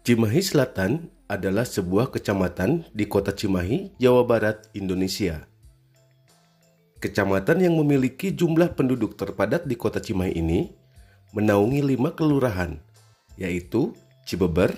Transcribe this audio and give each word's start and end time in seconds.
Cimahi 0.00 0.40
Selatan 0.40 1.12
adalah 1.28 1.68
sebuah 1.68 2.08
kecamatan 2.08 2.88
di 2.96 3.04
kota 3.04 3.36
Cimahi, 3.36 3.92
Jawa 4.00 4.24
Barat, 4.24 4.64
Indonesia. 4.72 5.44
Kecamatan 7.04 7.60
yang 7.60 7.76
memiliki 7.76 8.32
jumlah 8.32 8.72
penduduk 8.72 9.12
terpadat 9.20 9.68
di 9.68 9.76
kota 9.76 10.00
Cimahi 10.00 10.40
ini 10.40 10.72
menaungi 11.36 11.84
lima 11.84 12.16
kelurahan, 12.16 12.80
yaitu 13.36 13.92
Cibeber, 14.24 14.72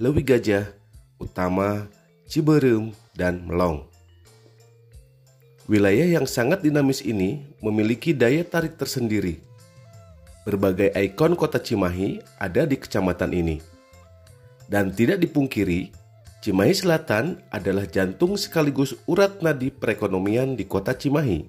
Lewi 0.00 0.24
Gajah, 0.24 0.72
Utama, 1.20 1.84
Ciberem, 2.24 2.96
dan 3.12 3.44
Melong. 3.44 3.84
Wilayah 5.68 6.08
yang 6.08 6.24
sangat 6.24 6.64
dinamis 6.64 7.04
ini 7.04 7.44
memiliki 7.60 8.16
daya 8.16 8.40
tarik 8.40 8.80
tersendiri. 8.80 9.44
Berbagai 10.48 10.88
ikon 10.96 11.36
kota 11.36 11.60
Cimahi 11.60 12.24
ada 12.40 12.64
di 12.64 12.80
kecamatan 12.80 13.28
ini. 13.36 13.73
Dan 14.68 14.92
tidak 14.92 15.20
dipungkiri, 15.20 15.92
Cimahi 16.44 16.76
Selatan 16.76 17.40
adalah 17.48 17.88
jantung 17.88 18.36
sekaligus 18.36 18.92
urat 19.08 19.40
nadi 19.40 19.72
perekonomian 19.72 20.56
di 20.56 20.68
kota 20.68 20.92
Cimahi. 20.92 21.48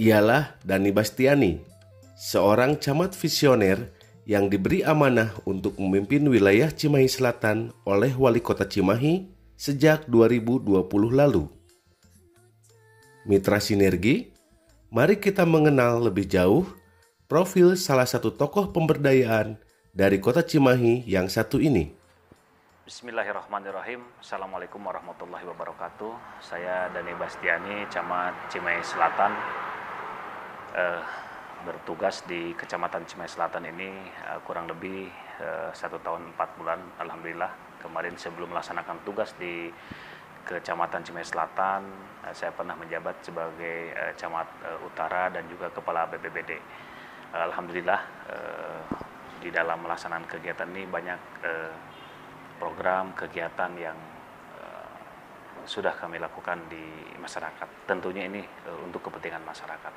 Ialah 0.00 0.56
Dani 0.64 0.88
Bastiani, 0.88 1.60
seorang 2.16 2.80
camat 2.80 3.12
visioner 3.12 3.92
yang 4.24 4.48
diberi 4.48 4.80
amanah 4.80 5.36
untuk 5.44 5.76
memimpin 5.76 6.24
wilayah 6.28 6.72
Cimahi 6.72 7.08
Selatan 7.12 7.76
oleh 7.84 8.12
Wali 8.16 8.40
Kota 8.40 8.64
Cimahi 8.64 9.28
sejak 9.60 10.08
2020 10.08 10.80
lalu. 11.12 11.44
Mitra 13.28 13.60
Sinergi, 13.60 14.32
mari 14.88 15.20
kita 15.20 15.44
mengenal 15.44 16.00
lebih 16.08 16.24
jauh 16.24 16.64
profil 17.28 17.76
salah 17.76 18.08
satu 18.08 18.32
tokoh 18.32 18.72
pemberdayaan 18.72 19.60
dari 19.90 20.22
kota 20.22 20.46
Cimahi 20.46 21.02
yang 21.06 21.26
satu 21.26 21.58
ini. 21.58 21.90
Bismillahirrahmanirrahim. 22.86 24.02
Assalamualaikum 24.18 24.82
warahmatullahi 24.82 25.46
wabarakatuh. 25.46 26.42
Saya 26.42 26.90
Dani 26.90 27.14
Bastiani, 27.14 27.86
Camat 27.90 28.34
Cimahi 28.50 28.82
Selatan. 28.82 29.32
Eh, 30.74 31.02
bertugas 31.66 32.22
di 32.26 32.54
Kecamatan 32.54 33.06
Cimahi 33.06 33.30
Selatan 33.30 33.62
ini 33.66 33.90
eh, 34.10 34.38
kurang 34.42 34.66
lebih 34.70 35.06
eh, 35.38 35.70
satu 35.74 36.02
tahun 36.02 36.34
empat 36.34 36.58
bulan. 36.58 36.78
Alhamdulillah 36.98 37.50
kemarin 37.82 38.14
sebelum 38.18 38.50
melaksanakan 38.50 39.02
tugas 39.06 39.34
di 39.38 39.70
Kecamatan 40.46 41.02
Cimahi 41.06 41.26
Selatan, 41.26 41.82
eh, 42.26 42.34
saya 42.34 42.50
pernah 42.50 42.74
menjabat 42.74 43.22
sebagai 43.22 43.92
uh, 43.94 44.12
camat 44.18 44.48
uh, 44.66 44.78
utara 44.82 45.30
dan 45.30 45.46
juga 45.46 45.70
kepala 45.70 46.10
BPBD. 46.10 46.58
Uh, 47.30 47.42
Alhamdulillah 47.46 48.00
uh, 48.26 49.09
di 49.40 49.48
dalam 49.48 49.80
melaksanakan 49.82 50.28
kegiatan 50.28 50.68
ini 50.70 50.84
banyak 50.86 51.20
uh, 51.42 51.74
program 52.60 53.16
kegiatan 53.16 53.72
yang 53.80 53.96
uh, 54.60 54.92
sudah 55.64 55.96
kami 55.96 56.20
lakukan 56.20 56.60
di 56.68 57.16
masyarakat. 57.16 57.88
Tentunya 57.88 58.28
ini 58.28 58.44
uh, 58.68 58.78
untuk 58.84 59.08
kepentingan 59.08 59.42
masyarakat. 59.42 59.92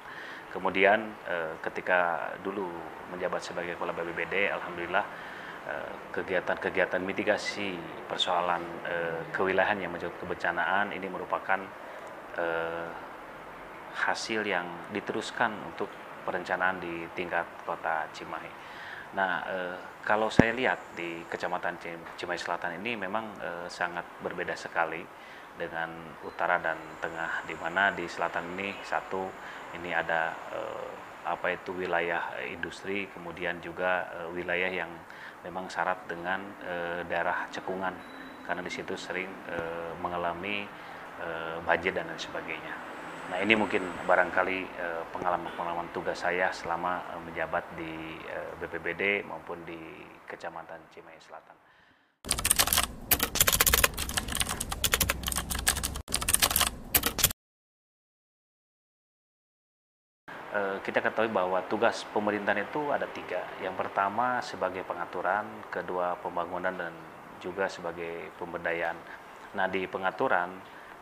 Kemudian 0.50 1.00
uh, 1.28 1.54
ketika 1.60 2.32
dulu 2.42 2.72
menjabat 3.12 3.44
sebagai 3.44 3.76
kepala 3.76 3.92
BPBD, 3.92 4.50
alhamdulillah 4.50 5.06
Eh, 5.64 5.92
kegiatan-kegiatan 6.12 7.00
mitigasi 7.00 7.80
persoalan 8.12 8.60
uh, 8.84 9.24
kewilayahan 9.32 9.80
yang 9.80 9.96
menjadi 9.96 10.12
kebencanaan 10.20 10.92
ini 10.92 11.08
merupakan 11.08 11.56
uh, 12.36 12.92
hasil 13.96 14.44
yang 14.44 14.68
diteruskan 14.92 15.56
untuk 15.72 15.88
perencanaan 16.28 16.84
di 16.84 17.08
tingkat 17.16 17.48
kota 17.64 18.04
Cimahi. 18.12 18.52
Nah, 19.14 19.46
uh, 19.46 19.78
kalau 20.02 20.28
saya 20.28 20.52
lihat 20.54 20.98
di 20.98 21.22
Kecamatan 21.30 21.78
Cimahi 22.18 22.40
Selatan 22.40 22.82
ini 22.82 22.98
memang 22.98 23.26
uh, 23.40 23.68
sangat 23.70 24.06
berbeda 24.26 24.58
sekali 24.58 25.06
dengan 25.54 25.94
utara 26.26 26.58
dan 26.58 26.78
tengah, 26.98 27.46
di 27.46 27.54
mana 27.54 27.94
di 27.94 28.10
selatan 28.10 28.58
ini 28.58 28.74
satu 28.82 29.30
ini 29.78 29.94
ada 29.94 30.34
uh, 30.50 30.90
apa 31.30 31.54
itu 31.54 31.78
wilayah 31.78 32.34
industri, 32.50 33.06
kemudian 33.14 33.62
juga 33.62 34.10
uh, 34.18 34.34
wilayah 34.34 34.68
yang 34.68 34.92
memang 35.44 35.68
syarat 35.68 36.00
dengan 36.08 36.40
e, 36.64 37.04
daerah 37.06 37.46
cekungan 37.52 37.94
karena 38.48 38.64
di 38.64 38.72
situ 38.72 38.96
sering 38.96 39.28
e, 39.48 39.58
mengalami 40.00 40.64
e, 41.20 41.28
banjir 41.64 41.92
dan 41.92 42.08
lain 42.08 42.20
sebagainya. 42.20 42.93
Nah 43.34 43.42
ini 43.42 43.58
mungkin 43.58 43.82
barangkali 44.06 44.60
pengalaman-pengalaman 45.10 45.90
tugas 45.90 46.22
saya 46.22 46.54
selama 46.54 47.02
e, 47.02 47.14
menjabat 47.18 47.66
di 47.74 48.22
e, 48.30 48.38
BPBD 48.62 49.26
maupun 49.26 49.58
di 49.66 50.06
Kecamatan 50.30 50.78
Cimahi 50.94 51.18
Selatan. 51.18 51.58
Eh, 60.54 60.78
kita 60.86 61.02
ketahui 61.02 61.34
bahwa 61.34 61.66
tugas 61.66 62.06
pemerintahan 62.14 62.62
itu 62.62 62.94
ada 62.94 63.10
tiga. 63.10 63.42
Yang 63.58 63.74
pertama 63.82 64.38
sebagai 64.46 64.86
pengaturan, 64.86 65.50
kedua 65.74 66.14
pembangunan 66.22 66.70
dan 66.70 66.94
juga 67.42 67.66
sebagai 67.66 68.30
pemberdayaan. 68.38 68.94
Nah 69.58 69.66
di 69.66 69.90
pengaturan 69.90 70.54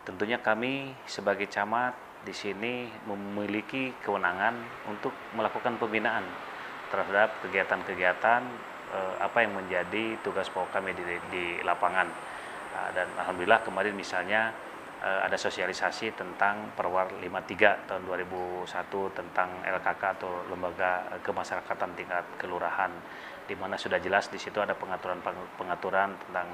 tentunya 0.08 0.40
kami 0.40 0.96
sebagai 1.04 1.52
camat 1.52 2.11
di 2.22 2.34
sini 2.34 2.86
memiliki 3.10 3.98
kewenangan 4.02 4.86
untuk 4.90 5.14
melakukan 5.34 5.82
pembinaan 5.82 6.26
terhadap 6.94 7.42
kegiatan-kegiatan 7.42 8.42
eh, 8.94 9.16
apa 9.18 9.38
yang 9.42 9.58
menjadi 9.58 10.20
tugas 10.22 10.52
pokok 10.52 10.76
kami 10.76 10.94
di, 10.94 11.04
di 11.34 11.46
lapangan. 11.66 12.08
Nah, 12.72 12.88
dan 12.96 13.08
alhamdulillah 13.20 13.68
kemarin 13.68 13.92
misalnya 13.92 14.56
uh, 15.04 15.20
ada 15.28 15.36
sosialisasi 15.36 16.16
tentang 16.16 16.72
Perwar 16.78 17.12
53 17.20 17.90
tahun 17.90 18.02
2001 18.08 19.18
tentang 19.18 19.50
LKK 19.66 20.02
atau 20.16 20.32
lembaga 20.48 21.04
kemasyarakatan 21.20 21.92
tingkat 21.98 22.26
kelurahan 22.40 22.94
di 23.44 23.58
mana 23.58 23.76
sudah 23.76 24.00
jelas 24.00 24.32
di 24.32 24.40
situ 24.40 24.62
ada 24.64 24.78
pengaturan 24.78 25.20
pengaturan 25.60 26.16
tentang 26.28 26.48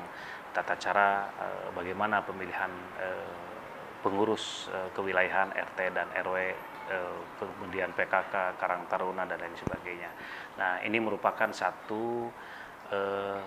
tata 0.56 0.74
cara 0.80 1.30
uh, 1.38 1.68
bagaimana 1.76 2.26
pemilihan 2.26 2.72
pengurus 4.02 4.70
uh, 4.72 4.90
kewilayahan 4.94 5.54
RT 5.54 5.80
dan 5.94 6.08
RW 6.24 6.38
uh, 6.92 7.18
kemudian 7.40 7.92
PKK 7.94 8.58
Karang 8.58 8.86
Taruna 8.88 9.28
dan 9.28 9.42
lain 9.42 9.56
sebagainya. 9.58 10.12
Nah, 10.58 10.82
ini 10.84 10.98
merupakan 11.02 11.50
satu 11.52 12.32
uh, 12.92 13.40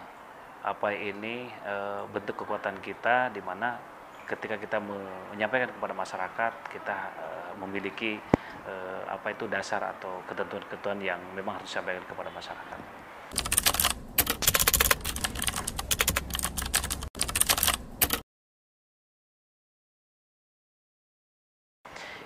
apa 0.61 0.88
ini 0.93 1.49
uh, 1.65 2.05
bentuk 2.12 2.44
kekuatan 2.44 2.84
kita 2.84 3.33
di 3.33 3.41
mana 3.41 3.81
ketika 4.28 4.61
kita 4.61 4.78
menyampaikan 4.78 5.72
kepada 5.72 5.94
masyarakat 5.97 6.53
kita 6.71 6.97
uh, 7.17 7.53
memiliki 7.59 8.21
uh, 8.69 9.03
apa 9.09 9.32
itu 9.32 9.49
dasar 9.49 9.82
atau 9.97 10.22
ketentuan-ketentuan 10.28 11.00
yang 11.00 11.21
memang 11.32 11.59
harus 11.59 11.72
disampaikan 11.72 12.05
kepada 12.05 12.31
masyarakat. 12.31 13.00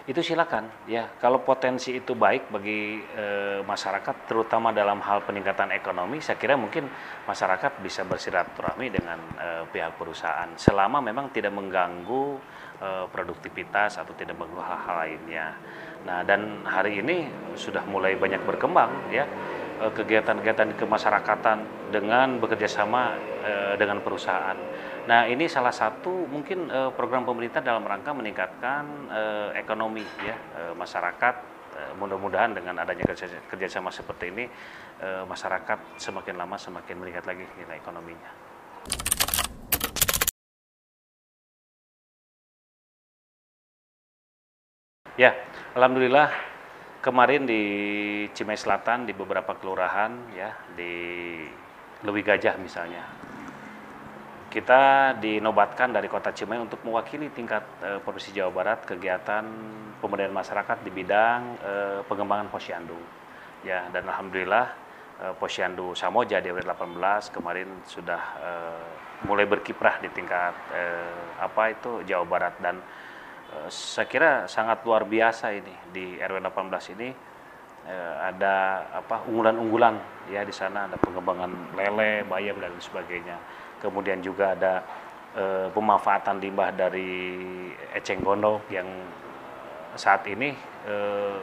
Itu 0.05 0.21
silakan 0.21 0.69
ya. 0.85 1.09
Kalau 1.17 1.41
potensi 1.41 1.97
itu 1.97 2.13
baik 2.13 2.53
bagi 2.53 3.01
e, 3.01 3.27
masyarakat 3.65 4.29
terutama 4.29 4.69
dalam 4.69 5.01
hal 5.01 5.25
peningkatan 5.25 5.73
ekonomi 5.73 6.21
saya 6.21 6.37
kira 6.37 6.61
mungkin 6.61 6.85
masyarakat 7.25 7.81
bisa 7.81 8.05
bersilaturahmi 8.05 8.87
dengan 8.93 9.17
e, 9.41 9.49
pihak 9.73 9.97
perusahaan 9.97 10.53
selama 10.61 11.01
memang 11.01 11.33
tidak 11.33 11.57
mengganggu 11.57 12.37
e, 12.85 12.89
produktivitas 13.09 13.97
atau 13.97 14.13
tidak 14.13 14.37
mengganggu 14.37 14.61
hal-hal 14.61 14.97
lainnya. 15.09 15.47
Nah 16.05 16.21
dan 16.21 16.69
hari 16.69 17.01
ini 17.01 17.25
sudah 17.57 17.89
mulai 17.89 18.13
banyak 18.21 18.45
berkembang 18.45 19.09
ya 19.09 19.25
kegiatan-kegiatan 19.93 20.81
kemasyarakatan 20.81 21.91
dengan 21.93 22.41
bekerja 22.41 22.71
sama 22.71 23.13
e, 23.45 23.53
dengan 23.77 24.01
perusahaan 24.01 24.57
Nah, 25.05 25.29
ini 25.29 25.45
salah 25.53 25.73
satu 25.73 26.25
mungkin 26.25 26.73
uh, 26.73 26.89
program 26.97 27.29
pemerintah 27.29 27.61
dalam 27.61 27.85
rangka 27.85 28.17
meningkatkan 28.17 29.13
ekonomi 29.53 30.01
ya 30.25 30.37
masyarakat. 30.73 31.53
Mudah-mudahan 31.99 32.55
dengan 32.55 32.79
adanya 32.79 33.03
kerja, 33.03 33.27
kerjasama 33.51 33.91
seperti 33.91 34.31
ini, 34.31 34.47
masyarakat 35.27 35.99
semakin 35.99 36.39
lama 36.39 36.55
semakin 36.55 36.97
meningkat 37.03 37.27
lagi 37.27 37.45
nilai 37.59 37.83
ekonominya. 37.83 38.31
Ya, 45.19 45.35
alhamdulillah 45.75 46.54
kemarin 47.05 47.45
di 47.45 47.63
Cimahi 48.33 48.57
Selatan 48.57 49.05
di 49.05 49.13
beberapa 49.13 49.53
kelurahan 49.61 50.33
ya 50.33 50.57
di 50.73 51.45
Lewi 52.01 52.25
Gajah 52.25 52.57
misalnya 52.57 53.05
kita 54.49 55.13
dinobatkan 55.21 55.93
dari 55.93 56.09
Kota 56.09 56.33
Cimahi 56.33 56.65
untuk 56.65 56.81
mewakili 56.81 57.29
tingkat 57.29 57.67
e, 57.83 58.01
Provinsi 58.01 58.33
Jawa 58.33 58.55
Barat 58.55 58.87
kegiatan 58.87 59.45
pemberdayaan 60.01 60.33
masyarakat 60.33 60.79
di 60.81 60.91
bidang 60.95 61.59
e, 61.59 61.73
pengembangan 62.07 62.49
posyandu. 62.49 62.97
Ya, 63.65 63.89
dan 63.97 64.05
alhamdulillah 64.05 64.77
eh, 65.25 65.33
Posyandu 65.41 65.97
Samoja 65.97 66.37
di 66.37 66.53
RW 66.53 66.69
18 66.69 67.33
kemarin 67.33 67.65
sudah 67.89 68.23
eh, 68.37 68.85
mulai 69.25 69.49
berkiprah 69.49 70.05
di 70.05 70.13
tingkat 70.13 70.53
eh, 70.77 71.41
apa 71.41 71.73
itu 71.73 72.05
Jawa 72.05 72.29
Barat 72.29 72.61
dan 72.61 72.77
eh, 72.77 73.04
saya 73.71 74.07
kira 74.09 74.31
sangat 74.51 74.83
luar 74.85 75.07
biasa 75.07 75.55
ini 75.55 75.75
di 75.95 76.05
RW 76.19 76.43
18 76.43 76.95
ini 76.99 77.09
eh, 77.89 78.15
ada 78.21 78.87
apa 79.05 79.25
unggulan-unggulan 79.29 79.95
ya 80.33 80.43
di 80.43 80.55
sana 80.55 80.89
ada 80.89 80.97
pengembangan 81.01 81.77
lele, 81.77 82.25
bayam 82.27 82.59
dan 82.61 82.73
sebagainya. 82.81 83.37
Kemudian 83.81 84.25
juga 84.25 84.57
ada 84.57 84.83
eh, 85.37 85.69
pemanfaatan 85.71 86.41
limbah 86.41 86.73
dari 86.73 87.13
eceng 87.93 88.25
gondok 88.25 88.65
yang 88.73 88.89
saat 89.95 90.27
ini 90.27 90.51
eh, 90.89 91.39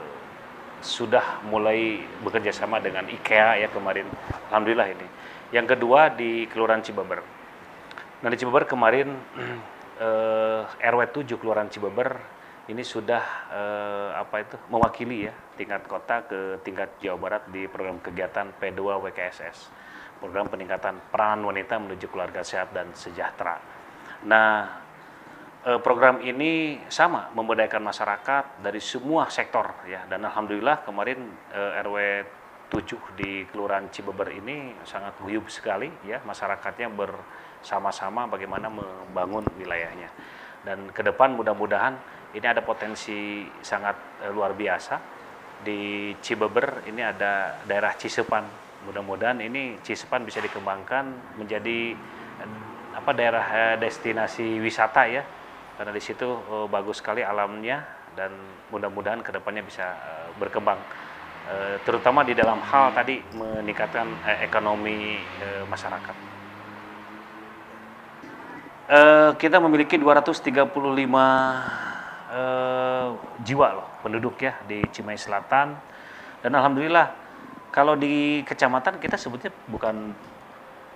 sudah 0.82 1.46
mulai 1.46 2.02
bekerja 2.26 2.50
sama 2.50 2.82
dengan 2.82 3.06
IKEA 3.06 3.62
ya 3.62 3.68
kemarin. 3.70 4.10
Alhamdulillah 4.50 4.90
ini. 4.90 5.08
Yang 5.54 5.78
kedua 5.78 6.10
di 6.10 6.50
Kelurahan 6.50 6.82
Cibeber. 6.82 7.22
Nah 8.22 8.30
di 8.34 8.38
Cibeber 8.38 8.66
kemarin 8.66 9.14
eh, 10.06 10.41
RW 10.80 11.02
7 11.14 11.40
Kelurahan 11.40 11.70
Cibeber 11.70 12.42
ini 12.70 12.86
sudah 12.86 13.24
eh, 13.52 14.10
apa 14.16 14.46
itu 14.46 14.56
mewakili 14.70 15.26
ya 15.28 15.34
tingkat 15.58 15.84
kota 15.90 16.24
ke 16.30 16.62
tingkat 16.62 16.94
Jawa 17.02 17.18
Barat 17.18 17.44
di 17.50 17.66
program 17.66 18.00
kegiatan 18.00 18.54
P2 18.56 18.80
WKSS. 18.80 19.58
Program 20.22 20.46
peningkatan 20.48 21.10
peran 21.10 21.42
wanita 21.42 21.82
menuju 21.82 22.06
keluarga 22.14 22.46
sehat 22.46 22.70
dan 22.72 22.94
sejahtera. 22.94 23.58
Nah, 24.30 24.70
eh, 25.66 25.80
program 25.82 26.22
ini 26.22 26.86
sama 26.88 27.34
memberdayakan 27.34 27.82
masyarakat 27.82 28.62
dari 28.62 28.78
semua 28.78 29.28
sektor 29.34 29.74
ya 29.90 30.06
dan 30.06 30.22
alhamdulillah 30.30 30.86
kemarin 30.86 31.20
eh, 31.52 31.82
RW 31.82 31.98
7 32.72 33.20
di 33.20 33.44
Kelurahan 33.52 33.92
Cibeber 33.92 34.32
ini 34.32 34.78
sangat 34.88 35.20
guyup 35.20 35.52
sekali 35.52 35.92
ya 36.08 36.24
masyarakatnya 36.24 36.88
bersama-sama 36.88 38.32
bagaimana 38.32 38.72
membangun 38.72 39.44
wilayahnya 39.60 40.08
dan 40.62 40.94
ke 40.94 41.02
depan 41.02 41.34
mudah-mudahan 41.34 41.98
ini 42.32 42.46
ada 42.48 42.64
potensi 42.64 43.44
sangat 43.60 44.24
eh, 44.24 44.32
luar 44.32 44.56
biasa. 44.56 44.96
Di 45.62 46.14
Cibeber 46.18 46.90
ini 46.90 47.06
ada 47.06 47.62
daerah 47.68 47.94
Cisepan. 47.94 48.46
Mudah-mudahan 48.88 49.38
ini 49.46 49.78
Cisepan 49.84 50.26
bisa 50.26 50.40
dikembangkan 50.40 51.38
menjadi 51.38 51.94
eh, 52.40 52.50
apa 52.96 53.12
daerah 53.12 53.46
eh, 53.52 53.76
destinasi 53.82 54.62
wisata 54.64 55.06
ya. 55.12 55.24
Karena 55.76 55.92
di 55.92 56.02
situ 56.02 56.26
eh, 56.26 56.68
bagus 56.72 57.04
sekali 57.04 57.22
alamnya 57.26 57.84
dan 58.16 58.32
mudah-mudahan 58.72 59.20
ke 59.26 59.32
depannya 59.36 59.66
bisa 59.66 59.86
eh, 59.86 60.30
berkembang. 60.40 60.80
Eh, 61.52 61.78
terutama 61.84 62.24
di 62.24 62.32
dalam 62.32 62.62
hal 62.64 62.96
tadi 62.96 63.20
meningkatkan 63.36 64.08
eh, 64.24 64.48
ekonomi 64.48 65.20
eh, 65.20 65.64
masyarakat. 65.68 66.41
Eh, 68.92 69.32
kita 69.40 69.56
memiliki 69.64 69.96
235 69.96 70.52
eh, 72.28 73.08
jiwa 73.40 73.68
loh 73.72 73.88
penduduk 74.04 74.36
ya 74.44 74.60
di 74.68 74.84
Cimahi 74.84 75.16
Selatan. 75.16 75.80
Dan 76.44 76.52
alhamdulillah 76.60 77.08
kalau 77.72 77.96
di 77.96 78.44
kecamatan 78.44 79.00
kita 79.00 79.16
sebutnya 79.16 79.56
bukan 79.72 80.12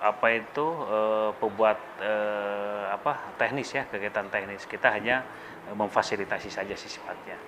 apa 0.04 0.28
itu 0.28 0.66
eh, 0.92 1.30
pembuat 1.40 1.80
eh, 2.04 2.92
apa 2.92 3.32
teknis 3.40 3.72
ya 3.72 3.88
kegiatan 3.88 4.28
teknis. 4.28 4.68
Kita 4.68 4.92
hanya 4.92 5.24
memfasilitasi 5.72 6.52
saja 6.52 6.76
sih 6.76 6.92
sifatnya. 6.92 7.40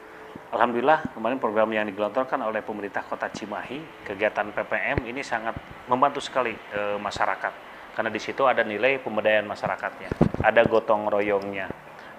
Alhamdulillah 0.56 1.12
kemarin 1.12 1.44
program 1.44 1.76
yang 1.76 1.84
digelontorkan 1.92 2.40
oleh 2.40 2.64
pemerintah 2.64 3.04
Kota 3.04 3.28
Cimahi 3.28 4.08
kegiatan 4.08 4.48
PPM 4.56 5.12
ini 5.12 5.20
sangat 5.28 5.60
membantu 5.92 6.24
sekali 6.24 6.56
eh, 6.56 6.96
masyarakat 6.96 7.68
karena 7.98 8.14
di 8.14 8.22
situ 8.22 8.46
ada 8.46 8.62
nilai 8.62 9.02
pemberdayaan 9.02 9.50
masyarakatnya, 9.50 10.14
ada 10.46 10.62
gotong 10.70 11.10
royongnya 11.10 11.66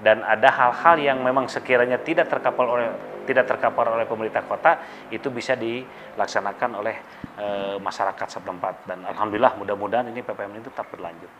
dan 0.02 0.26
ada 0.26 0.50
hal-hal 0.50 0.98
yang 0.98 1.18
memang 1.22 1.46
sekiranya 1.46 2.02
tidak 2.02 2.26
terkapal 2.26 2.66
oleh 2.66 2.90
tidak 3.26 3.46
terkapal 3.46 3.86
oleh 3.94 4.02
pemerintah 4.02 4.42
kota 4.42 4.82
itu 5.14 5.30
bisa 5.30 5.52
dilaksanakan 5.54 6.70
oleh 6.82 6.96
e, 7.38 7.46
masyarakat 7.78 8.26
setempat 8.26 8.90
dan 8.90 9.04
alhamdulillah 9.04 9.54
mudah-mudahan 9.54 10.10
ini 10.10 10.18
PPM 10.24 10.58
ini 10.58 10.64
tetap 10.66 10.90
berlanjut. 10.90 11.30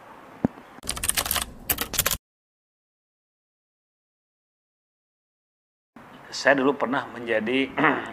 Saya 6.29 6.61
dulu 6.61 6.77
pernah 6.77 7.09
menjadi 7.11 7.59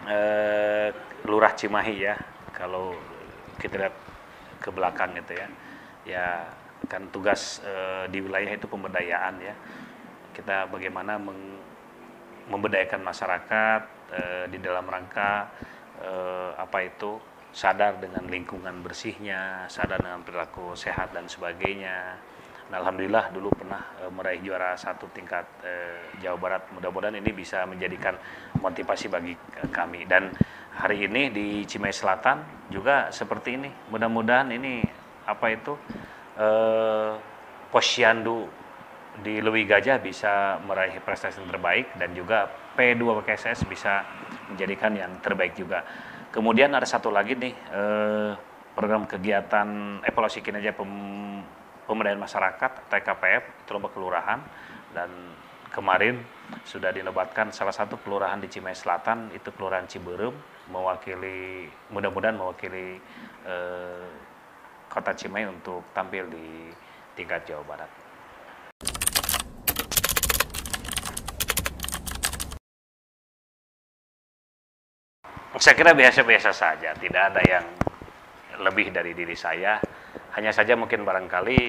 e, 0.08 0.18
lurah 1.30 1.52
Cimahi 1.54 1.94
ya. 2.00 2.18
Kalau 2.50 2.96
kita 3.60 3.76
lihat 3.76 3.94
ke 4.56 4.72
belakang 4.72 5.12
gitu 5.20 5.36
ya. 5.36 5.46
Ya 6.06 6.46
kan 6.86 7.10
tugas 7.10 7.58
e, 7.66 8.06
di 8.14 8.22
wilayah 8.22 8.54
itu 8.54 8.70
pemberdayaan 8.70 9.42
ya. 9.42 9.54
Kita 10.30 10.70
bagaimana 10.70 11.18
meng, 11.18 11.58
memberdayakan 12.46 13.02
masyarakat 13.02 13.82
e, 14.14 14.20
di 14.54 14.58
dalam 14.62 14.86
rangka 14.86 15.50
e, 15.98 16.12
apa 16.54 16.78
itu 16.86 17.18
sadar 17.50 17.98
dengan 17.98 18.28
lingkungan 18.30 18.84
bersihnya, 18.86 19.66
sadar 19.66 19.98
dengan 19.98 20.22
perilaku 20.22 20.78
sehat 20.78 21.10
dan 21.10 21.26
sebagainya. 21.26 22.20
Nah, 22.66 22.82
alhamdulillah 22.82 23.30
dulu 23.30 23.50
pernah 23.54 23.82
e, 24.02 24.10
meraih 24.10 24.42
juara 24.42 24.74
satu 24.78 25.06
tingkat 25.10 25.46
e, 25.62 25.72
Jawa 26.22 26.38
Barat. 26.38 26.62
Mudah-mudahan 26.74 27.14
ini 27.18 27.30
bisa 27.34 27.62
menjadikan 27.66 28.18
motivasi 28.58 29.06
bagi 29.06 29.34
e, 29.34 29.62
kami. 29.70 30.02
Dan 30.06 30.34
hari 30.74 31.06
ini 31.06 31.30
di 31.30 31.46
Cimahi 31.62 31.94
Selatan 31.94 32.68
juga 32.70 33.08
seperti 33.14 33.54
ini. 33.54 33.70
Mudah-mudahan 33.90 34.50
ini 34.50 34.82
apa 35.26 35.46
itu 35.52 35.74
e, 36.38 36.48
Posyandu 37.68 38.46
di 39.20 39.40
Lewi 39.40 39.64
Gajah 39.64 39.96
bisa 40.00 40.60
meraih 40.64 41.00
prestasi 41.00 41.40
yang 41.40 41.48
terbaik 41.48 41.86
dan 41.96 42.12
juga 42.12 42.48
P2 42.76 43.00
PKSS 43.24 43.64
bisa 43.64 44.04
menjadikan 44.52 44.92
yang 44.92 45.12
terbaik 45.24 45.56
juga. 45.56 45.80
Kemudian 46.28 46.76
ada 46.76 46.84
satu 46.84 47.08
lagi 47.08 47.32
nih 47.32 47.54
eh, 47.72 48.32
program 48.76 49.08
kegiatan 49.08 50.00
evaluasi 50.04 50.44
kinerja 50.44 50.76
pem, 50.76 50.92
pemberdayaan 51.88 52.20
masyarakat 52.20 52.92
TKPF 52.92 53.64
itu 53.64 53.70
lomba 53.72 53.88
kelurahan 53.88 54.40
dan 54.92 55.08
kemarin 55.72 56.20
sudah 56.68 56.92
dinobatkan 56.92 57.50
salah 57.56 57.72
satu 57.72 57.96
kelurahan 58.04 58.36
di 58.36 58.52
Cimahi 58.52 58.76
Selatan 58.76 59.32
itu 59.32 59.48
kelurahan 59.56 59.88
Ciberem 59.88 60.36
mewakili 60.68 61.72
mudah-mudahan 61.88 62.36
mewakili 62.36 63.00
eh, 63.48 64.06
kota 64.96 65.12
Cimahi 65.12 65.44
untuk 65.44 65.92
tampil 65.92 66.24
di 66.32 66.72
tingkat 67.12 67.44
Jawa 67.44 67.60
Barat. 67.68 67.90
Saya 75.60 75.72
kira 75.76 75.92
biasa-biasa 75.92 76.52
saja, 76.52 76.96
tidak 76.96 77.22
ada 77.32 77.42
yang 77.44 77.64
lebih 78.64 78.88
dari 78.88 79.12
diri 79.12 79.36
saya. 79.36 79.76
Hanya 80.32 80.52
saja 80.52 80.76
mungkin 80.76 81.04
barangkali 81.04 81.60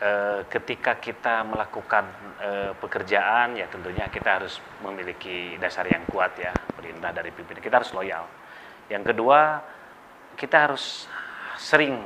eh, 0.00 0.40
ketika 0.48 1.00
kita 1.00 1.44
melakukan 1.44 2.04
eh, 2.40 2.72
pekerjaan, 2.76 3.56
ya 3.56 3.68
tentunya 3.68 4.12
kita 4.12 4.40
harus 4.40 4.60
memiliki 4.84 5.56
dasar 5.56 5.88
yang 5.88 6.04
kuat 6.08 6.36
ya, 6.36 6.52
perintah 6.52 7.16
dari 7.16 7.32
pimpinan. 7.32 7.64
Kita 7.64 7.80
harus 7.80 7.92
loyal. 7.96 8.24
Yang 8.88 9.12
kedua, 9.12 9.60
kita 10.36 10.56
harus 10.68 11.04
sering 11.56 11.96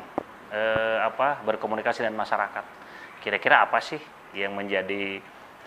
eh, 0.51 0.99
apa 1.03 1.43
berkomunikasi 1.47 2.03
dengan 2.07 2.23
masyarakat. 2.23 2.65
Kira-kira 3.21 3.67
apa 3.67 3.79
sih 3.83 4.01
yang 4.35 4.55
menjadi 4.55 5.21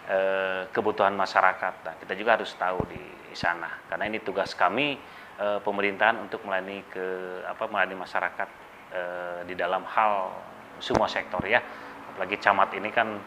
eh, 0.09 0.61
kebutuhan 0.71 1.13
masyarakat? 1.13 1.73
Nah, 1.85 1.93
kita 1.99 2.13
juga 2.17 2.39
harus 2.39 2.51
tahu 2.55 2.79
di 2.89 3.03
sana, 3.33 3.81
karena 3.89 4.09
ini 4.09 4.19
tugas 4.23 4.55
kami 4.55 4.97
eh, 5.39 5.59
pemerintahan 5.61 6.19
untuk 6.23 6.43
melayani 6.47 6.83
ke 6.89 7.05
apa 7.45 7.63
melayani 7.69 7.95
masyarakat 7.99 8.49
eh, 8.93 9.39
di 9.47 9.55
dalam 9.55 9.85
hal 9.85 10.33
semua 10.81 11.07
sektor 11.07 11.43
ya. 11.45 11.61
Apalagi 12.13 12.37
camat 12.41 12.73
ini 12.77 12.89
kan 12.89 13.19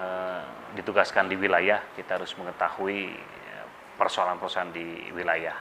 eh, 0.00 0.42
ditugaskan 0.76 1.28
di 1.28 1.36
wilayah, 1.36 1.84
kita 1.94 2.16
harus 2.16 2.32
mengetahui 2.40 3.12
persoalan-persoalan 3.92 4.72
di 4.72 5.12
wilayah. 5.12 5.54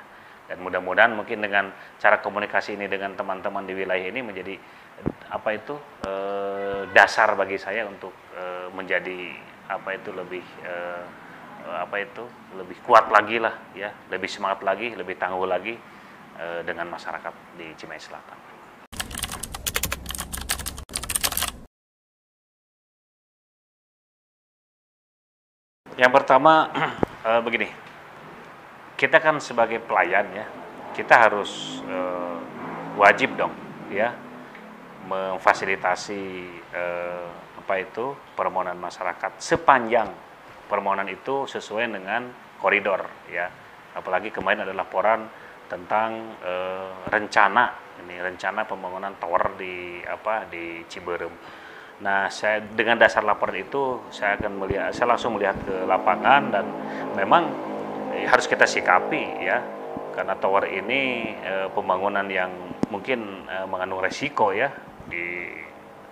Dan 0.52 0.60
mudah-mudahan 0.68 1.16
mungkin 1.16 1.40
dengan 1.40 1.72
cara 1.96 2.20
komunikasi 2.20 2.76
ini 2.76 2.92
dengan 2.92 3.16
teman-teman 3.16 3.64
di 3.64 3.72
wilayah 3.72 4.04
ini 4.04 4.20
menjadi 4.20 4.60
apa 5.32 5.56
itu 5.56 5.80
eh, 6.04 6.92
dasar 6.92 7.40
bagi 7.40 7.56
saya 7.56 7.88
untuk 7.88 8.12
eh, 8.36 8.68
menjadi 8.76 9.32
apa 9.72 9.96
itu 9.96 10.12
lebih 10.12 10.44
eh, 10.68 11.04
apa 11.72 11.96
itu 12.04 12.28
lebih 12.60 12.84
kuat 12.84 13.08
lagi 13.08 13.40
lah 13.40 13.56
ya 13.72 13.96
lebih 14.12 14.28
semangat 14.28 14.60
lagi 14.68 14.92
lebih 14.92 15.16
tangguh 15.16 15.48
lagi 15.48 15.80
eh, 16.36 16.62
dengan 16.68 16.92
masyarakat 16.92 17.32
di 17.56 17.72
Cimahi 17.80 18.04
Selatan. 18.04 18.40
Yang 25.96 26.12
pertama 26.12 26.68
eh, 27.30 27.40
begini, 27.40 27.72
kita 29.02 29.18
kan 29.18 29.42
sebagai 29.42 29.82
pelayan 29.82 30.30
ya, 30.30 30.46
kita 30.94 31.26
harus 31.26 31.82
eh, 31.90 32.38
wajib 33.02 33.34
dong 33.34 33.50
ya 33.90 34.14
memfasilitasi 35.10 36.24
eh, 36.70 37.26
apa 37.58 37.74
itu 37.82 38.14
permohonan 38.38 38.78
masyarakat 38.78 39.42
sepanjang 39.42 40.06
permohonan 40.70 41.10
itu 41.10 41.50
sesuai 41.50 41.90
dengan 41.90 42.30
koridor 42.62 43.02
ya 43.26 43.50
apalagi 43.98 44.30
kemarin 44.30 44.70
ada 44.70 44.74
laporan 44.78 45.26
tentang 45.66 46.38
eh, 46.46 46.94
rencana 47.10 47.74
ini 48.06 48.22
rencana 48.22 48.70
pembangunan 48.70 49.18
tower 49.18 49.58
di 49.58 50.02
apa 50.06 50.46
di 50.50 50.82
Ciberem. 50.90 51.34
Nah, 52.02 52.34
saya 52.34 52.66
dengan 52.66 52.98
dasar 52.98 53.22
laporan 53.22 53.62
itu 53.62 54.10
saya 54.10 54.34
akan 54.34 54.58
melihat 54.58 54.90
saya 54.90 55.14
langsung 55.14 55.38
melihat 55.38 55.54
ke 55.62 55.86
lapangan 55.86 56.50
dan 56.50 56.66
memang 57.14 57.71
harus 58.26 58.46
kita 58.46 58.66
sikapi 58.66 59.46
ya. 59.46 59.60
Karena 60.12 60.36
tower 60.36 60.68
ini 60.68 61.32
eh, 61.40 61.68
pembangunan 61.72 62.28
yang 62.28 62.52
mungkin 62.92 63.48
eh, 63.48 63.66
mengandung 63.68 64.04
resiko 64.04 64.52
ya 64.52 64.68
di 65.08 65.48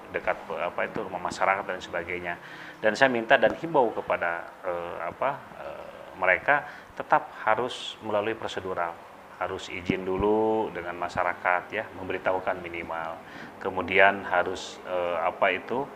dekat 0.10 0.38
apa 0.50 0.90
itu 0.90 1.06
rumah 1.06 1.22
masyarakat 1.22 1.64
dan 1.66 1.80
sebagainya. 1.82 2.34
Dan 2.82 2.98
saya 2.98 3.12
minta 3.12 3.38
dan 3.38 3.54
himbau 3.60 3.94
kepada 3.94 4.50
eh, 4.66 4.98
apa 5.06 5.30
eh, 5.62 5.86
mereka 6.18 6.66
tetap 6.96 7.32
harus 7.46 7.96
melalui 8.04 8.36
prosedural. 8.36 8.96
Harus 9.40 9.72
izin 9.72 10.04
dulu 10.04 10.68
dengan 10.76 11.00
masyarakat 11.00 11.64
ya 11.72 11.88
memberitahukan 11.96 12.60
minimal. 12.60 13.16
Kemudian 13.64 14.28
harus 14.28 14.80
eh, 14.88 15.18
apa 15.24 15.56
itu 15.56 15.88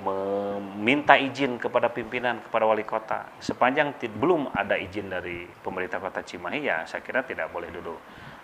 meminta 0.00 1.14
izin 1.16 1.60
kepada 1.60 1.92
pimpinan 1.92 2.40
kepada 2.40 2.64
wali 2.64 2.84
kota. 2.84 3.28
Sepanjang 3.40 3.96
belum 4.00 4.52
ada 4.52 4.76
izin 4.80 5.12
dari 5.12 5.44
pemerintah 5.44 6.00
kota 6.00 6.24
Cimahi 6.24 6.60
ya 6.64 6.88
saya 6.88 7.04
kira 7.04 7.20
tidak 7.24 7.52
boleh 7.52 7.68
duduk 7.68 7.98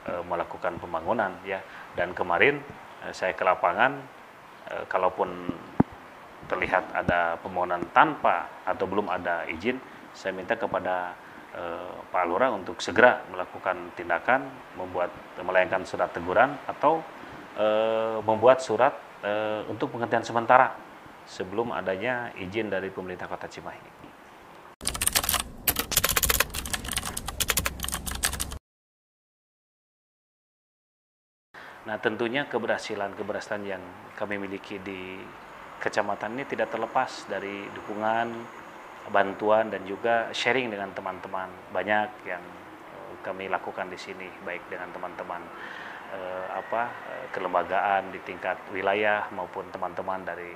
e, 0.04 0.12
melakukan 0.24 0.76
pembangunan 0.76 1.32
ya. 1.42 1.60
Dan 1.96 2.12
kemarin 2.12 2.60
e, 3.04 3.12
saya 3.16 3.32
ke 3.32 3.42
lapangan 3.42 3.96
e, 4.68 4.74
kalaupun 4.86 5.28
terlihat 6.46 6.92
ada 6.92 7.40
pembangunan 7.40 7.82
tanpa 7.90 8.62
atau 8.68 8.84
belum 8.84 9.08
ada 9.08 9.48
izin 9.48 9.80
saya 10.12 10.32
minta 10.36 10.54
kepada 10.54 11.26
Eh, 11.56 11.92
Pak 12.12 12.24
Lurah 12.28 12.52
untuk 12.52 12.84
segera 12.84 13.24
melakukan 13.32 13.88
tindakan, 13.96 14.44
membuat 14.76 15.08
melayangkan 15.40 15.88
surat 15.88 16.12
teguran 16.12 16.52
atau 16.68 17.00
e, 17.56 17.66
membuat 18.20 18.60
surat 18.60 18.92
e, 19.24 19.64
untuk 19.68 19.88
penghentian 19.88 20.20
sementara 20.20 20.76
sebelum 21.26 21.74
adanya 21.74 22.30
izin 22.38 22.70
dari 22.70 22.88
pemerintah 22.88 23.26
Kota 23.26 23.50
Cimahi. 23.50 24.14
Nah 31.86 32.02
tentunya 32.02 32.50
keberhasilan-keberhasilan 32.50 33.62
yang 33.62 33.82
kami 34.18 34.42
miliki 34.42 34.82
di 34.82 35.22
kecamatan 35.78 36.34
ini 36.34 36.44
tidak 36.50 36.74
terlepas 36.74 37.30
dari 37.30 37.62
dukungan 37.70 38.26
bantuan 39.14 39.70
dan 39.70 39.86
juga 39.86 40.34
sharing 40.34 40.74
dengan 40.74 40.90
teman-teman 40.90 41.46
banyak 41.70 42.10
yang 42.26 42.42
eh, 42.42 43.14
kami 43.22 43.46
lakukan 43.46 43.86
di 43.86 43.94
sini 43.94 44.26
baik 44.42 44.66
dengan 44.66 44.90
teman-teman 44.90 45.38
eh, 46.10 46.46
apa 46.58 46.82
eh, 46.90 47.26
kelembagaan 47.30 48.10
di 48.10 48.18
tingkat 48.26 48.58
wilayah 48.74 49.30
maupun 49.30 49.70
teman-teman 49.70 50.26
dari 50.26 50.50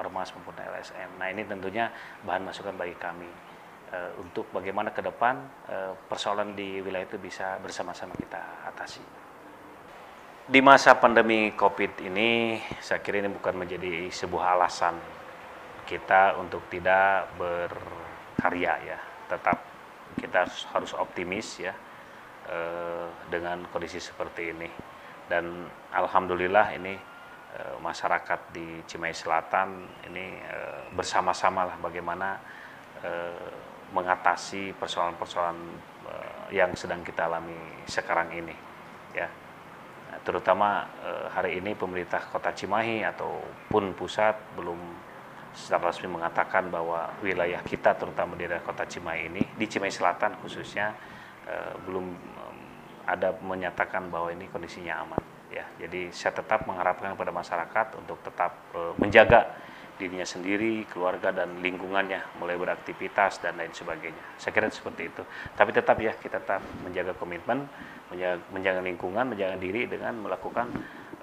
ormas 0.00 0.32
maupun 0.32 0.56
LSM. 0.56 1.20
Nah 1.20 1.28
ini 1.28 1.44
tentunya 1.44 1.92
bahan 2.24 2.48
masukan 2.48 2.72
bagi 2.72 2.96
kami 2.96 3.28
eh, 3.92 4.10
untuk 4.16 4.48
bagaimana 4.48 4.96
ke 4.96 5.04
depan 5.04 5.36
eh, 5.68 5.92
persoalan 6.08 6.56
di 6.56 6.80
wilayah 6.80 7.04
itu 7.04 7.20
bisa 7.20 7.60
bersama-sama 7.60 8.16
kita 8.16 8.40
atasi. 8.72 9.04
Di 10.50 10.58
masa 10.64 10.98
pandemi 10.98 11.52
COVID 11.54 12.02
ini, 12.10 12.58
saya 12.82 12.98
kira 12.98 13.22
ini 13.22 13.30
bukan 13.30 13.54
menjadi 13.54 14.10
sebuah 14.10 14.58
alasan 14.58 14.98
kita 15.90 16.38
untuk 16.38 16.62
tidak 16.70 17.34
berkarya 17.34 18.74
ya 18.94 18.98
tetap 19.26 19.58
kita 20.14 20.46
harus 20.70 20.94
optimis 20.94 21.58
ya 21.58 21.74
eh, 22.46 23.06
dengan 23.26 23.66
kondisi 23.74 23.98
seperti 23.98 24.54
ini 24.54 24.70
dan 25.26 25.66
alhamdulillah 25.90 26.66
ini 26.78 26.94
masyarakat 27.80 28.40
di 28.54 28.84
Cimahi 28.86 29.16
Selatan 29.16 29.68
ini 30.06 30.38
eh, 30.38 30.80
bersama-sama 30.94 31.66
lah 31.66 31.76
bagaimana 31.80 32.38
eh, 33.02 33.50
mengatasi 33.90 34.76
persoalan-persoalan 34.78 35.58
eh, 36.06 36.60
yang 36.62 36.70
sedang 36.76 37.02
kita 37.02 37.26
alami 37.26 37.84
sekarang 37.88 38.30
ini 38.36 38.54
ya. 39.16 39.26
Terutama 40.20 40.86
eh, 41.02 41.26
hari 41.32 41.58
ini 41.58 41.74
pemerintah 41.74 42.22
Kota 42.30 42.54
Cimahi 42.54 43.02
ataupun 43.02 43.96
pusat 43.96 44.36
belum 44.54 44.78
secara 45.50 45.90
resmi 45.90 46.06
mengatakan 46.06 46.70
bahwa 46.70 47.10
wilayah 47.22 47.58
kita 47.66 47.98
terutama 47.98 48.38
di 48.38 48.46
daerah 48.46 48.62
kota 48.62 48.86
Cimahi 48.86 49.20
ini 49.26 49.42
di 49.58 49.66
Cimahi 49.66 49.90
Selatan 49.90 50.38
khususnya 50.38 50.94
eh, 51.46 51.74
belum 51.86 52.06
um, 52.14 52.49
ada 53.06 53.36
menyatakan 53.40 54.08
bahwa 54.08 54.32
ini 54.32 54.48
kondisinya 54.50 55.04
aman 55.04 55.22
ya 55.50 55.66
jadi 55.82 56.14
saya 56.14 56.32
tetap 56.38 56.64
mengharapkan 56.64 57.14
kepada 57.14 57.32
masyarakat 57.34 57.86
untuk 57.98 58.18
tetap 58.22 58.52
eh, 58.74 58.94
menjaga 58.98 59.50
dirinya 60.00 60.24
sendiri, 60.24 60.88
keluarga 60.88 61.28
dan 61.28 61.60
lingkungannya 61.60 62.40
mulai 62.40 62.56
beraktivitas 62.56 63.44
dan 63.44 63.60
lain 63.60 63.68
sebagainya. 63.68 64.40
Saya 64.40 64.56
kira 64.56 64.72
seperti 64.72 65.12
itu. 65.12 65.20
Tapi 65.52 65.76
tetap 65.76 66.00
ya 66.00 66.16
kita 66.16 66.40
tetap 66.40 66.64
menjaga 66.80 67.12
komitmen, 67.12 67.68
menjaga, 68.08 68.40
menjaga 68.48 68.80
lingkungan, 68.80 69.24
menjaga 69.28 69.60
diri 69.60 69.84
dengan 69.84 70.16
melakukan 70.24 70.72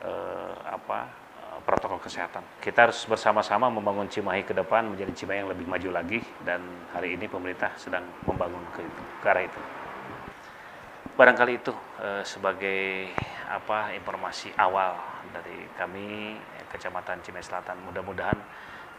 eh, 0.06 0.56
apa 0.70 1.26
protokol 1.66 2.00
kesehatan. 2.00 2.46
Kita 2.62 2.88
harus 2.88 3.02
bersama-sama 3.10 3.68
membangun 3.68 4.08
Cimahi 4.08 4.46
ke 4.46 4.54
depan 4.54 4.88
menjadi 4.88 5.12
Cimahi 5.12 5.38
yang 5.42 5.50
lebih 5.52 5.66
maju 5.66 5.90
lagi 5.90 6.22
dan 6.46 6.62
hari 6.94 7.18
ini 7.18 7.26
pemerintah 7.26 7.74
sedang 7.76 8.06
membangun 8.24 8.62
ke, 8.72 8.86
ke 9.20 9.28
arah 9.28 9.44
itu. 9.44 9.87
Barangkali 11.18 11.58
itu 11.58 11.74
eh, 11.98 12.22
sebagai 12.22 13.10
apa 13.50 13.92
informasi 13.98 14.54
awal 14.54 14.94
dari 15.34 15.66
kami 15.74 16.38
Kecamatan 16.70 17.26
Cimahi 17.26 17.42
Selatan. 17.42 17.82
Mudah-mudahan 17.90 18.38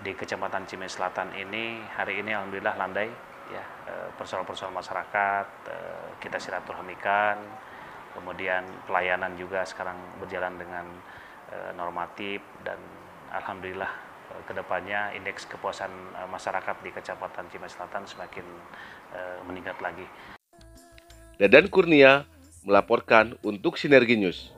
di 0.03 0.13
Kecamatan 0.19 0.67
Cimahi 0.67 0.91
Selatan 0.91 1.31
ini 1.39 1.79
hari 1.95 2.19
ini 2.19 2.35
alhamdulillah 2.35 2.75
landai 2.75 3.07
ya 3.55 3.65
eh, 3.87 4.09
persoalan-persoalan 4.19 4.75
masyarakat 4.75 5.47
eh, 5.71 6.09
kita 6.19 6.43
silaturahmikan 6.43 7.39
kemudian 8.19 8.67
pelayanan 8.91 9.39
juga 9.39 9.63
sekarang 9.63 9.95
berjalan 10.19 10.59
dengan 10.59 10.85
Eh, 11.49 11.73
normatif 11.81 12.45
dan 12.61 12.77
alhamdulillah 13.33 13.89
eh, 14.37 14.43
ke 14.45 14.53
depannya 14.53 15.17
indeks 15.17 15.49
kepuasan 15.49 15.89
eh, 15.89 16.29
masyarakat 16.29 16.77
di 16.85 16.93
Kecamatan 16.93 17.49
Cimahi 17.49 17.73
Selatan 17.73 18.05
semakin 18.05 18.45
meningkat 19.49 19.81
lagi. 19.81 20.05
Dadan 21.39 21.71
Kurnia 21.71 22.27
melaporkan 22.67 23.39
untuk 23.47 23.79
Sinergi 23.79 24.19
News. 24.19 24.51